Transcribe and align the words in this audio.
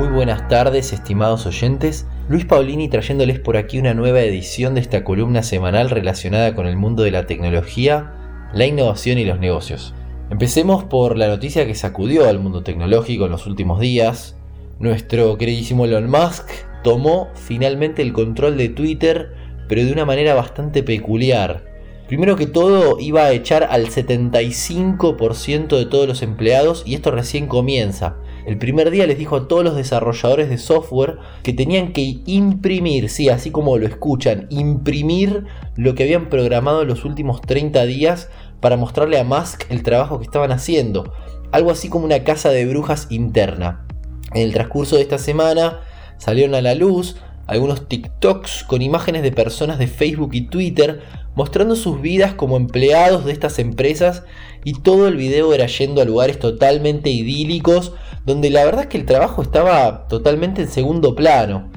Muy 0.00 0.08
buenas 0.08 0.48
tardes, 0.48 0.94
estimados 0.94 1.44
oyentes. 1.44 2.06
Luis 2.26 2.46
Paulini 2.46 2.88
trayéndoles 2.88 3.38
por 3.38 3.58
aquí 3.58 3.78
una 3.78 3.92
nueva 3.92 4.22
edición 4.22 4.74
de 4.74 4.80
esta 4.80 5.04
columna 5.04 5.42
semanal 5.42 5.90
relacionada 5.90 6.54
con 6.54 6.66
el 6.66 6.78
mundo 6.78 7.02
de 7.02 7.10
la 7.10 7.26
tecnología, 7.26 8.14
la 8.54 8.64
innovación 8.64 9.18
y 9.18 9.26
los 9.26 9.38
negocios. 9.38 9.92
Empecemos 10.30 10.84
por 10.84 11.18
la 11.18 11.28
noticia 11.28 11.66
que 11.66 11.74
sacudió 11.74 12.26
al 12.26 12.38
mundo 12.38 12.62
tecnológico 12.62 13.26
en 13.26 13.32
los 13.32 13.46
últimos 13.46 13.78
días. 13.78 14.38
Nuestro 14.78 15.36
queridísimo 15.36 15.84
Elon 15.84 16.08
Musk 16.08 16.48
tomó 16.82 17.28
finalmente 17.34 18.00
el 18.00 18.14
control 18.14 18.56
de 18.56 18.70
Twitter, 18.70 19.34
pero 19.68 19.84
de 19.84 19.92
una 19.92 20.06
manera 20.06 20.32
bastante 20.32 20.82
peculiar. 20.82 21.62
Primero 22.08 22.36
que 22.36 22.46
todo 22.46 22.98
iba 23.00 23.24
a 23.24 23.32
echar 23.32 23.64
al 23.64 23.88
75% 23.88 25.76
de 25.76 25.84
todos 25.84 26.08
los 26.08 26.22
empleados 26.22 26.84
y 26.86 26.94
esto 26.94 27.10
recién 27.10 27.48
comienza. 27.48 28.16
El 28.50 28.58
primer 28.58 28.90
día 28.90 29.06
les 29.06 29.16
dijo 29.16 29.36
a 29.36 29.46
todos 29.46 29.62
los 29.62 29.76
desarrolladores 29.76 30.48
de 30.48 30.58
software 30.58 31.18
que 31.44 31.52
tenían 31.52 31.92
que 31.92 32.18
imprimir, 32.26 33.08
sí, 33.08 33.28
así 33.28 33.52
como 33.52 33.78
lo 33.78 33.86
escuchan, 33.86 34.48
imprimir 34.50 35.44
lo 35.76 35.94
que 35.94 36.02
habían 36.02 36.28
programado 36.28 36.82
en 36.82 36.88
los 36.88 37.04
últimos 37.04 37.40
30 37.42 37.84
días 37.84 38.28
para 38.58 38.76
mostrarle 38.76 39.20
a 39.20 39.22
Musk 39.22 39.70
el 39.70 39.84
trabajo 39.84 40.18
que 40.18 40.24
estaban 40.24 40.50
haciendo. 40.50 41.12
Algo 41.52 41.70
así 41.70 41.88
como 41.88 42.06
una 42.06 42.24
casa 42.24 42.50
de 42.50 42.66
brujas 42.66 43.06
interna. 43.10 43.86
En 44.34 44.42
el 44.42 44.52
transcurso 44.52 44.96
de 44.96 45.02
esta 45.02 45.18
semana 45.18 45.82
salieron 46.18 46.56
a 46.56 46.60
la 46.60 46.74
luz 46.74 47.18
algunos 47.50 47.88
TikToks 47.88 48.62
con 48.62 48.80
imágenes 48.80 49.22
de 49.22 49.32
personas 49.32 49.80
de 49.80 49.88
Facebook 49.88 50.30
y 50.34 50.42
Twitter 50.42 51.02
mostrando 51.34 51.74
sus 51.74 52.00
vidas 52.00 52.32
como 52.34 52.56
empleados 52.56 53.24
de 53.24 53.32
estas 53.32 53.58
empresas 53.58 54.22
y 54.62 54.74
todo 54.74 55.08
el 55.08 55.16
video 55.16 55.52
era 55.52 55.66
yendo 55.66 56.00
a 56.00 56.04
lugares 56.04 56.38
totalmente 56.38 57.10
idílicos 57.10 57.92
donde 58.24 58.50
la 58.50 58.64
verdad 58.64 58.82
es 58.82 58.86
que 58.86 58.98
el 58.98 59.04
trabajo 59.04 59.42
estaba 59.42 60.06
totalmente 60.06 60.62
en 60.62 60.68
segundo 60.68 61.16
plano. 61.16 61.72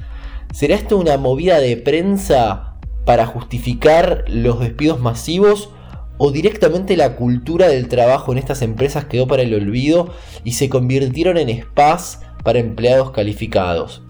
¿Será 0.52 0.76
esto 0.76 0.96
una 0.96 1.18
movida 1.18 1.58
de 1.58 1.76
prensa 1.76 2.76
para 3.04 3.26
justificar 3.26 4.24
los 4.28 4.60
despidos 4.60 5.00
masivos 5.00 5.70
o 6.18 6.30
directamente 6.30 6.96
la 6.96 7.16
cultura 7.16 7.66
del 7.66 7.88
trabajo 7.88 8.30
en 8.30 8.38
estas 8.38 8.62
empresas 8.62 9.06
quedó 9.06 9.26
para 9.26 9.42
el 9.42 9.52
olvido 9.52 10.14
y 10.44 10.52
se 10.52 10.68
convirtieron 10.68 11.36
en 11.36 11.62
spas 11.62 12.20
para 12.44 12.60
empleados 12.60 13.10
calificados? 13.10 14.03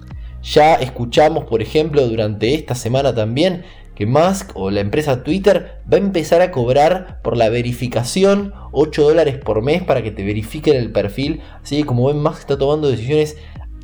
Ya 0.45 0.75
escuchamos, 0.75 1.45
por 1.45 1.63
ejemplo, 1.63 2.07
durante 2.07 2.55
esta 2.55 2.75
semana 2.75 3.15
también 3.15 3.65
que 3.95 4.07
Musk 4.07 4.51
o 4.55 4.71
la 4.71 4.81
empresa 4.81 5.23
Twitter 5.23 5.81
va 5.91 5.97
a 5.97 6.01
empezar 6.01 6.43
a 6.43 6.51
cobrar 6.51 7.21
por 7.23 7.37
la 7.37 7.49
verificación 7.49 8.53
8 8.73 9.03
dólares 9.03 9.39
por 9.39 9.63
mes 9.63 9.83
para 9.83 10.03
que 10.03 10.11
te 10.11 10.25
verifiquen 10.25 10.77
el 10.77 10.93
perfil. 10.93 11.41
Así 11.63 11.79
que 11.79 11.87
como 11.87 12.09
ven, 12.09 12.23
Musk 12.23 12.41
está 12.41 12.59
tomando 12.59 12.91
decisiones 12.91 13.37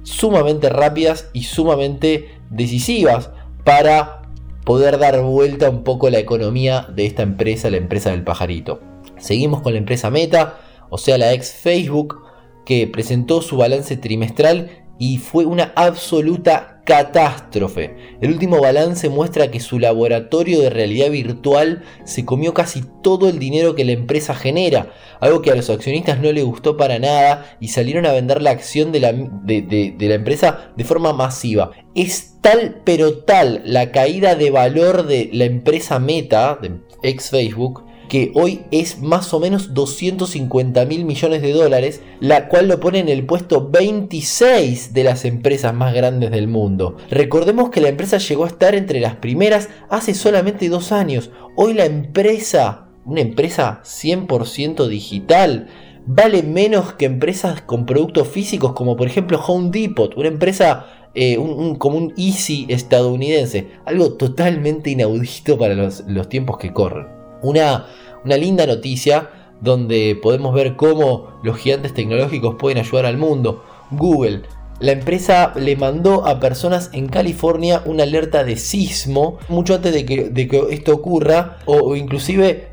sumamente 0.03 0.69
rápidas 0.69 1.31
y 1.33 1.45
sumamente 1.45 2.29
decisivas 2.51 3.31
para 3.65 4.23
poder 4.65 4.99
dar 4.99 5.23
vuelta 5.23 5.71
un 5.71 5.83
poco 5.83 6.11
la 6.11 6.19
economía 6.19 6.87
de 6.95 7.07
esta 7.07 7.23
empresa, 7.23 7.71
la 7.71 7.79
empresa 7.79 8.11
del 8.11 8.25
pajarito. 8.25 8.81
Seguimos 9.17 9.63
con 9.63 9.73
la 9.73 9.79
empresa 9.79 10.11
Meta, 10.11 10.59
o 10.91 10.99
sea 10.99 11.17
la 11.17 11.33
ex 11.33 11.53
Facebook, 11.53 12.23
que 12.67 12.87
presentó 12.87 13.43
su 13.43 13.57
balance 13.57 13.97
trimestral 13.97 14.71
y 15.01 15.17
fue 15.17 15.47
una 15.47 15.73
absoluta 15.77 16.83
catástrofe. 16.85 17.97
El 18.21 18.33
último 18.33 18.61
balance 18.61 19.09
muestra 19.09 19.51
que 19.51 19.59
su 19.59 19.79
laboratorio 19.79 20.61
de 20.61 20.69
realidad 20.69 21.11
virtual 21.11 21.83
se 22.05 22.27
comió 22.27 22.53
casi 22.53 22.83
todo 23.03 23.31
el 23.31 23.39
dinero 23.39 23.75
que 23.75 23.87
la 23.87 23.93
empresa 23.93 24.35
genera, 24.35 24.93
algo 25.19 25.41
que 25.41 25.51
a 25.51 25.55
los 25.55 25.71
accionistas 25.71 26.21
no 26.21 26.31
le 26.31 26.43
gustó 26.43 26.77
para 26.77 26.99
nada 26.99 27.57
y 27.61 27.69
salieron 27.69 28.05
a 28.05 28.13
vender 28.13 28.43
la 28.43 28.51
acción 28.51 28.93
de 28.93 29.01
la, 29.01 29.13
de, 29.13 29.97
la 29.99 30.15
empresa 30.15 30.71
de 30.77 30.85
forma 30.85 31.15
masiva. 31.15 31.71
Es 31.95 32.37
tal 32.43 32.83
pero 32.85 33.21
tal 33.21 33.63
la 33.65 33.93
caída 33.93 34.35
de 34.35 34.51
valor 34.51 35.07
de 35.07 35.31
la 35.33 35.47
empresa 35.47 35.99
Meta, 35.99 36.59
de 36.61 36.73
ex 37.03 37.31
Facebook, 37.31 37.85
que 38.11 38.33
hoy 38.35 38.63
es 38.73 39.01
más 39.01 39.33
o 39.33 39.39
menos 39.39 39.73
250 39.73 40.85
mil 40.85 41.05
millones 41.05 41.43
de 41.43 41.53
dólares, 41.53 42.03
la 42.19 42.49
cual 42.49 42.67
lo 42.67 42.81
pone 42.81 42.99
en 42.99 43.09
el 43.09 43.25
puesto 43.25 43.71
26 43.71 44.93
de 44.93 45.05
las 45.05 45.25
empresas 45.25 45.73
más 45.73 45.95
grandes 45.95 46.33
del 46.33 46.49
mundo. 46.49 46.97
Recordemos 47.09 47.71
que 47.71 47.81
la 47.81 47.89
empresa 47.89 48.19
llegó 48.19 48.45
a 48.45 48.49
estar 48.49 48.75
entre 48.75 48.99
las 48.99 49.15
primeras 49.15 49.69
hace 49.89 50.15
solamente 50.15 50.69
dos 50.69 50.91
años. 50.91 51.31
Hoy 51.55 51.73
la 51.73 51.85
empresa, 51.85 52.89
una 53.05 53.21
empresa 53.21 53.81
100% 53.85 54.89
digital, 54.89 55.69
vale 56.05 56.43
menos 56.43 56.95
que 56.95 57.05
empresas 57.05 57.63
con 57.63 57.87
productos 57.87 58.27
físicos 58.27 58.73
como 58.73 58.97
por 58.97 59.07
ejemplo 59.07 59.41
Home 59.47 59.71
Depot, 59.71 60.17
una 60.17 60.29
empresa 60.29 61.09
eh, 61.15 61.37
como 61.79 61.97
un 61.97 62.13
Easy 62.17 62.67
estadounidense, 62.69 63.69
algo 63.85 64.15
totalmente 64.15 64.91
inaudito 64.91 65.57
para 65.57 65.75
los, 65.75 66.03
los 66.09 66.29
tiempos 66.29 66.59
que 66.59 66.73
corren. 66.73 67.20
Una, 67.43 67.87
linda 68.25 68.67
noticia 68.67 69.31
donde 69.61 70.19
podemos 70.23 70.55
ver 70.55 70.77
cómo 70.77 71.41
los 71.43 71.57
gigantes 71.59 71.95
tecnológicos 71.95 72.57
pueden 72.59 72.79
ayudar 72.79 73.07
al 73.07 73.19
mundo. 73.19 73.65
Google, 73.91 74.43
la 74.81 74.93
empresa 74.93 75.53
le 75.57 75.77
mandó 75.77 76.27
a 76.27 76.41
personas 76.41 76.89
en 76.95 77.09
California 77.09 77.83
una 77.85 78.05
alerta 78.05 78.45
de 78.45 78.57
sismo 78.57 79.39
mucho 79.51 79.75
antes 79.75 79.93
de 79.93 80.07
que, 80.07 80.67
esto 80.71 80.95
ocurra 80.95 81.59
o, 81.67 81.97
inclusive 81.97 82.71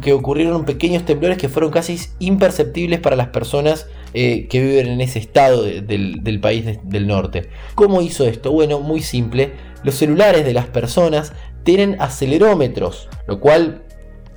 que 0.00 0.12
ocurrieron 0.14 0.64
pequeños 0.64 1.04
temblores 1.04 1.36
que 1.36 1.50
fueron 1.50 1.70
casi 1.70 1.98
imperceptibles 2.18 3.00
para 3.00 3.16
las 3.16 3.28
personas 3.28 3.86
eh, 4.14 4.46
que 4.48 4.62
viven 4.62 4.86
en 4.86 5.00
ese 5.02 5.18
estado 5.18 5.64
del, 5.64 6.40
país 6.40 6.78
del 6.82 7.06
norte. 7.06 7.50
¿Cómo 7.74 8.00
hizo 8.00 8.24
esto? 8.26 8.50
Bueno, 8.50 8.80
muy 8.80 9.02
simple. 9.02 9.52
Los 9.82 9.96
celulares 9.96 10.46
de 10.46 10.54
las 10.54 10.66
personas 10.66 11.34
tienen 11.62 11.96
acelerómetros, 12.00 13.08
lo 13.26 13.40
cual 13.40 13.83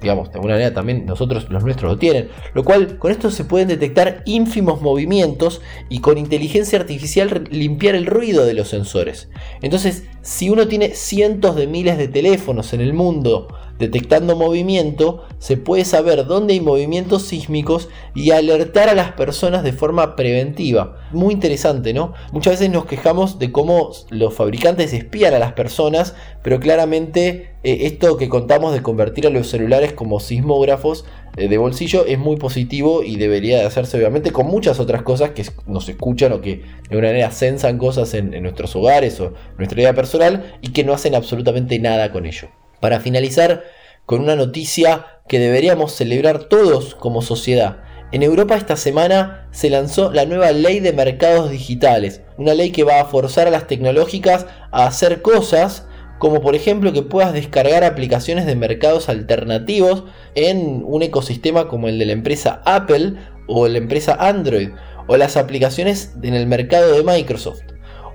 digamos, 0.01 0.29
de 0.29 0.35
alguna 0.35 0.53
manera 0.55 0.73
también 0.73 1.05
nosotros 1.05 1.49
los 1.49 1.63
nuestros 1.63 1.91
lo 1.91 1.97
tienen, 1.97 2.29
lo 2.53 2.63
cual 2.63 2.97
con 2.97 3.11
esto 3.11 3.31
se 3.31 3.45
pueden 3.45 3.67
detectar 3.67 4.21
ínfimos 4.25 4.81
movimientos 4.81 5.61
y 5.89 5.99
con 5.99 6.17
inteligencia 6.17 6.79
artificial 6.79 7.47
limpiar 7.49 7.95
el 7.95 8.05
ruido 8.05 8.45
de 8.45 8.53
los 8.53 8.67
sensores. 8.69 9.29
Entonces, 9.61 10.05
si 10.21 10.49
uno 10.49 10.67
tiene 10.67 10.93
cientos 10.93 11.55
de 11.55 11.67
miles 11.67 11.97
de 11.97 12.07
teléfonos 12.07 12.73
en 12.73 12.81
el 12.81 12.93
mundo 12.93 13.47
detectando 13.79 14.35
movimiento, 14.35 15.23
se 15.39 15.57
puede 15.57 15.85
saber 15.85 16.25
dónde 16.25 16.53
hay 16.53 16.61
movimientos 16.61 17.23
sísmicos 17.23 17.89
y 18.15 18.31
alertar 18.31 18.89
a 18.89 18.95
las 18.95 19.11
personas 19.11 19.63
de 19.63 19.73
forma 19.73 20.15
preventiva. 20.15 20.97
Muy 21.11 21.33
interesante, 21.33 21.93
¿no? 21.93 22.13
Muchas 22.31 22.53
veces 22.53 22.69
nos 22.69 22.85
quejamos 22.85 23.39
de 23.39 23.51
cómo 23.51 23.91
los 24.09 24.33
fabricantes 24.33 24.93
espían 24.93 25.33
a 25.33 25.39
las 25.39 25.53
personas, 25.53 26.15
pero 26.43 26.59
claramente 26.59 27.55
eh, 27.63 27.79
esto 27.81 28.17
que 28.17 28.29
contamos 28.29 28.73
de 28.73 28.81
convertir 28.81 29.27
a 29.27 29.29
los 29.29 29.47
celulares 29.47 29.93
como 29.93 30.19
sismógrafos 30.19 31.05
eh, 31.35 31.47
de 31.47 31.57
bolsillo 31.57 32.05
es 32.05 32.17
muy 32.17 32.37
positivo 32.37 33.03
y 33.03 33.17
debería 33.17 33.59
de 33.59 33.65
hacerse 33.65 33.97
obviamente 33.97 34.31
con 34.31 34.47
muchas 34.47 34.79
otras 34.79 35.01
cosas 35.03 35.31
que 35.31 35.45
nos 35.65 35.87
escuchan 35.89 36.33
o 36.33 36.41
que 36.41 36.63
de 36.89 36.97
una 36.97 37.09
manera 37.09 37.31
censan 37.31 37.77
cosas 37.77 38.13
en, 38.13 38.33
en 38.33 38.43
nuestros 38.43 38.75
hogares 38.75 39.19
o 39.19 39.33
nuestra 39.57 39.75
vida 39.75 39.93
personal 39.93 40.57
y 40.61 40.71
que 40.71 40.83
no 40.83 40.93
hacen 40.93 41.13
absolutamente 41.13 41.77
nada 41.79 42.11
con 42.11 42.25
ello. 42.25 42.47
Para 42.79 42.99
finalizar 42.99 43.63
con 44.05 44.21
una 44.21 44.35
noticia 44.35 45.05
que 45.27 45.39
deberíamos 45.39 45.93
celebrar 45.93 46.45
todos 46.45 46.95
como 46.95 47.21
sociedad. 47.21 47.77
En 48.13 48.23
Europa 48.23 48.55
esta 48.55 48.77
semana 48.77 49.49
se 49.51 49.69
lanzó 49.69 50.13
la 50.13 50.25
nueva 50.25 50.51
ley 50.53 50.79
de 50.79 50.93
mercados 50.93 51.51
digitales, 51.51 52.21
una 52.37 52.53
ley 52.53 52.71
que 52.71 52.85
va 52.85 53.01
a 53.01 53.05
forzar 53.05 53.47
a 53.47 53.51
las 53.51 53.67
tecnológicas 53.67 54.45
a 54.71 54.87
hacer 54.87 55.21
cosas 55.21 55.85
como 56.19 56.41
por 56.41 56.55
ejemplo 56.55 56.93
que 56.93 57.03
puedas 57.03 57.33
descargar 57.33 57.83
aplicaciones 57.83 58.45
de 58.45 58.55
mercados 58.55 59.09
alternativos 59.09 60.05
en 60.35 60.83
un 60.85 61.03
ecosistema 61.03 61.67
como 61.67 61.89
el 61.89 61.99
de 61.99 62.05
la 62.05 62.13
empresa 62.13 62.61
Apple 62.65 63.15
o 63.47 63.67
la 63.67 63.77
empresa 63.77 64.15
Android 64.19 64.69
o 65.07 65.17
las 65.17 65.37
aplicaciones 65.37 66.13
en 66.23 66.33
el 66.33 66.47
mercado 66.47 66.93
de 66.93 67.03
Microsoft 67.03 67.61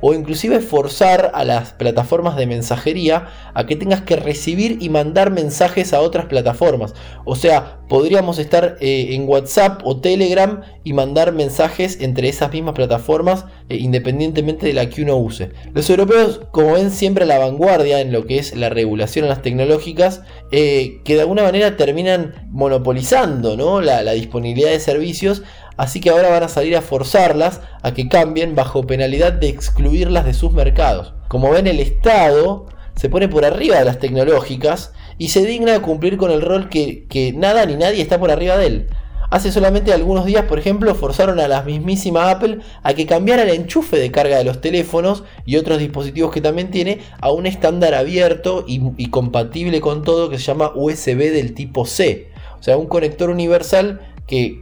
o 0.03 0.13
inclusive 0.13 0.61
forzar 0.61 1.31
a 1.33 1.45
las 1.45 1.73
plataformas 1.73 2.37
de 2.37 2.47
mensajería 2.47 3.29
a 3.55 3.65
que 3.67 3.77
tengas 3.77 4.03
que 4.03 4.17
recibir 4.17 4.79
y 4.81 4.91
mandar 4.91 5.31
mensajes 5.31 5.95
a 5.95 6.01
otras 6.01 6.27
plataformas. 6.27 6.95
O 7.25 7.37
sea, 7.37 7.79
podríamos 7.89 8.39
estar 8.39 8.77
eh, 8.81 9.15
en 9.15 9.29
WhatsApp 9.29 9.81
o 9.85 10.01
Telegram 10.01 10.61
y 10.83 10.93
mandar 10.93 11.33
mensajes 11.33 12.01
entre 12.01 12.29
esas 12.29 12.53
mismas 12.53 12.75
plataformas 12.75 13.47
eh, 13.69 13.77
independientemente 13.77 14.67
de 14.67 14.73
la 14.73 14.91
que 14.91 15.03
uno 15.03 15.17
use. 15.17 15.51
Los 15.73 15.89
europeos, 15.89 16.41
como 16.51 16.73
ven, 16.73 16.91
siempre 16.91 17.25
a 17.25 17.29
la 17.29 17.39
vanguardia 17.39 18.01
en 18.01 18.13
lo 18.13 18.27
que 18.27 18.39
es 18.39 18.57
la 18.57 18.71
regulación 18.71 19.25
en 19.25 19.29
las 19.29 19.43
tecnológicas, 19.43 20.23
eh, 20.51 21.01
que 21.05 21.15
de 21.15 21.21
alguna 21.21 21.45
manera 21.45 21.77
terminan 21.77 22.49
monopolizando 22.51 23.57
¿no? 23.57 23.81
la, 23.81 24.03
la 24.03 24.13
disponibilidad 24.13 24.71
de 24.71 24.81
servicios 24.81 25.45
así 25.77 26.01
que 26.01 26.11
ahora 26.11 26.31
van 26.31 26.43
a 26.43 26.49
salir 26.49 26.77
a 26.77 26.83
forzarlas 26.83 27.61
a 27.83 27.93
que 27.95 28.09
cambien 28.09 28.55
bajo 28.55 28.87
penalidad 28.87 29.33
de 29.33 29.49
excluirlas 29.49 30.25
de 30.25 30.35
sus 30.35 30.53
mercados. 30.53 31.15
Como 31.29 31.51
ven, 31.51 31.67
el 31.67 31.81
Estado 31.81 32.67
se 32.97 33.09
pone 33.09 33.29
por 33.29 33.45
arriba 33.45 33.79
de 33.79 33.85
las 33.85 33.99
tecnológicas 33.99 34.93
y 35.19 35.29
se 35.29 35.45
digna 35.45 35.73
de 35.73 35.81
cumplir 35.81 36.17
con 36.17 36.31
el 36.31 36.43
rol 36.43 36.69
que, 36.69 37.33
nada 37.37 37.65
ni 37.67 37.77
nadie 37.77 38.03
está 38.03 38.19
por 38.19 38.31
arriba 38.31 38.57
de 38.57 38.67
él. 38.67 38.87
Hace 39.31 39.51
solamente 39.51 39.95
algunos 39.95 40.27
días, 40.27 40.45
por 40.45 40.59
ejemplo, 40.59 40.95
forzaron 40.95 41.41
a 41.41 41.49
la 41.49 41.63
mismísima 41.63 42.31
Apple 42.31 42.59
a 42.83 42.93
que 42.93 43.07
cambiara 43.07 43.45
el 43.45 43.49
enchufe 43.49 43.97
de 43.97 44.11
carga 44.11 44.37
de 44.37 44.45
los 44.45 44.61
teléfonos 44.61 45.25
y 45.47 45.57
otros 45.57 45.79
dispositivos 45.79 46.33
que 46.33 46.43
también 46.43 46.71
tiene 46.71 46.99
a 47.19 47.33
un 47.33 47.47
estándar 47.47 47.95
abierto 47.95 48.67
y, 48.67 49.09
compatible 49.09 49.81
con 49.81 50.03
todo 50.03 50.29
que 50.29 50.37
se 50.37 50.45
llama 50.45 50.73
USB 50.75 51.33
del 51.33 51.55
tipo 51.55 51.87
C. 51.87 52.29
O 52.61 52.63
sea, 52.63 52.77
un 52.77 52.87
conector 52.87 53.31
universal 53.31 54.01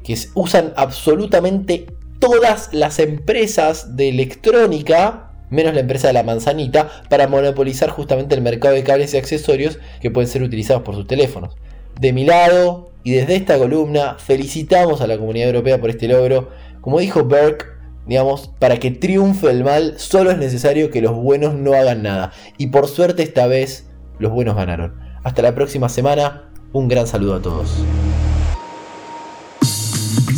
que, 0.03 0.19
usan 0.35 0.73
absolutamente 0.77 1.87
todas 2.19 2.71
las 2.73 2.99
empresas 2.99 3.97
de 3.97 4.09
electrónica 4.09 5.27
menos 5.51 5.75
la 5.75 5.81
empresa 5.81 6.07
de 6.07 6.13
la 6.13 6.23
manzanita, 6.23 6.89
para 7.09 7.27
monopolizar 7.27 7.91
justamente 7.91 8.37
el 8.37 8.41
mercado 8.41 8.77
de 8.77 8.85
cables 8.85 9.15
y 9.15 9.17
accesorios 9.17 9.81
que 10.01 10.09
pueden 10.09 10.29
ser 10.31 10.45
utilizados 10.45 10.85
por 10.85 10.95
sus 10.95 11.09
teléfonos. 11.09 11.57
De 11.99 12.13
mi 12.13 12.25
lado, 12.25 12.93
y 13.03 13.11
desde 13.11 13.35
esta 13.35 13.59
columna, 13.59 14.15
felicitamos 14.21 15.01
a 15.01 15.09
la 15.09 15.19
comunidad 15.19 15.49
europea 15.49 15.81
por 15.81 15.91
este 15.91 16.07
logro. 16.07 16.51
Como 16.81 17.01
dijo 17.01 17.25
Burke, 17.25 17.67
digamos, 18.07 18.53
para 18.61 18.77
que 18.79 18.93
triunfe 18.93 19.51
el 19.51 19.65
mal, 19.65 19.95
solo 19.97 20.31
es 20.31 20.39
necesario 20.39 20.93
que 20.93 21.03
los 21.03 21.17
buenos 21.17 21.55
no 21.55 21.75
hagan 21.75 22.05
nada. 22.05 22.31
Y 22.57 22.69
por 22.69 22.87
suerte 22.87 23.25
esta 23.25 23.49
vez, 23.49 23.91
los 24.21 24.31
buenos 24.31 24.55
ganaron. 24.55 25.01
Hasta 25.25 25.43
la 25.43 25.53
próxima 25.53 25.89
semana, 25.89 26.49
un 26.73 26.87
gran 26.87 27.09
saludo 27.09 27.35
a 27.35 27.43
todos. 27.43 27.83